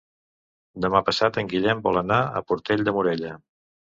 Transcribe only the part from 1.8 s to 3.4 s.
vol anar a Portell de Morella.